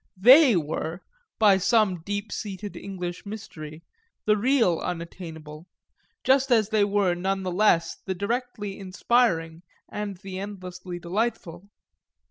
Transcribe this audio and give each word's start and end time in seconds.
They 0.17 0.55
were, 0.55 1.01
by 1.37 1.59
some 1.59 2.01
deep 2.01 2.31
seated 2.31 2.75
English 2.75 3.23
mystery, 3.23 3.83
the 4.25 4.35
real 4.35 4.79
unattainable, 4.79 5.67
just 6.23 6.51
as 6.51 6.69
they 6.69 6.83
were 6.83 7.13
none 7.13 7.43
the 7.43 7.51
less 7.51 7.93
the 8.05 8.15
directly 8.15 8.79
inspiring 8.79 9.61
and 9.87 10.17
the 10.17 10.39
endlessly 10.39 10.97
delightful. 10.97 11.69